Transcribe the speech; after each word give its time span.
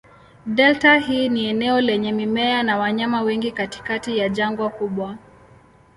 Delta 0.45 0.97
hii 0.97 1.29
ni 1.29 1.45
eneo 1.45 1.81
lenye 1.81 2.11
mimea 2.11 2.63
na 2.63 2.77
wanyama 2.77 3.21
wengi 3.21 3.51
katikati 3.51 4.17
ya 4.17 4.29
jangwa 4.29 4.69
kubwa. 4.69 5.17